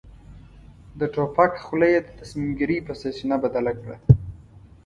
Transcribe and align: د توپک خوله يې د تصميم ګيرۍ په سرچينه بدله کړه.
د 0.99 1.01
توپک 1.15 1.51
خوله 1.65 1.87
يې 1.93 1.99
د 2.03 2.09
تصميم 2.19 2.49
ګيرۍ 2.59 2.77
په 2.87 2.93
سرچينه 3.01 3.35
بدله 3.43 3.71
کړه. 3.81 3.95